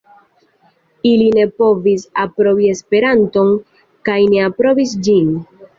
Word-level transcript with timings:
Ili 1.09 1.27
ne 1.35 1.43
povis 1.63 2.07
aprobi 2.25 2.73
Esperanton 2.73 3.55
kaj 4.11 4.21
ne 4.35 4.45
aprobis 4.51 5.01
ĝin. 5.09 5.35